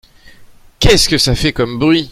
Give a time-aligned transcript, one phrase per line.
[0.79, 2.09] Qu’est-ce que ça fait comme bruit!